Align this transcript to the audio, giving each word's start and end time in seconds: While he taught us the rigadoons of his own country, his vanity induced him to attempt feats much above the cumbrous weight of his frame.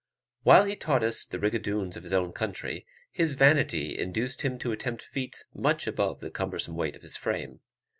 While 0.41 0.63
he 0.63 0.75
taught 0.75 1.03
us 1.03 1.27
the 1.27 1.37
rigadoons 1.37 1.95
of 1.95 2.01
his 2.01 2.11
own 2.11 2.31
country, 2.31 2.87
his 3.11 3.33
vanity 3.33 3.99
induced 3.99 4.41
him 4.41 4.57
to 4.57 4.71
attempt 4.71 5.03
feats 5.03 5.45
much 5.53 5.85
above 5.85 6.21
the 6.21 6.31
cumbrous 6.31 6.67
weight 6.67 6.95
of 6.95 7.03
his 7.03 7.17
frame. 7.17 7.59